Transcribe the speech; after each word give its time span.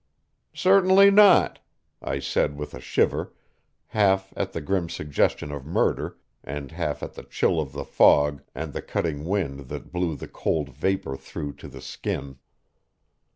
"Certainly 0.55 1.11
not," 1.11 1.59
I 2.01 2.17
said 2.17 2.57
with 2.57 2.73
a 2.73 2.81
shiver, 2.81 3.35
half 3.89 4.33
at 4.35 4.51
the 4.51 4.59
grim 4.59 4.89
suggestion 4.89 5.51
of 5.51 5.63
murder 5.63 6.17
and 6.43 6.71
half 6.71 7.03
at 7.03 7.13
the 7.13 7.21
chill 7.21 7.61
of 7.61 7.71
the 7.73 7.85
fog 7.85 8.41
and 8.55 8.73
the 8.73 8.81
cutting 8.81 9.25
wind 9.25 9.69
that 9.69 9.91
blew 9.91 10.15
the 10.15 10.27
cold 10.27 10.69
vapor 10.69 11.17
through 11.17 11.53
to 11.57 11.67
the 11.67 11.81
skin. 11.81 12.39